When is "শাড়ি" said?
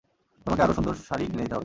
1.07-1.23